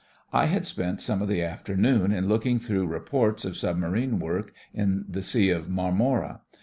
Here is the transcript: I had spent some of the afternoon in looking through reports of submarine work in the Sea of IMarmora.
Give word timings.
I 0.33 0.47
had 0.47 0.65
spent 0.65 0.99
some 0.99 1.21
of 1.21 1.27
the 1.27 1.43
afternoon 1.43 2.11
in 2.11 2.27
looking 2.27 2.57
through 2.57 2.87
reports 2.87 3.45
of 3.45 3.55
submarine 3.55 4.17
work 4.17 4.51
in 4.73 5.05
the 5.07 5.21
Sea 5.21 5.51
of 5.51 5.67
IMarmora. 5.67 6.39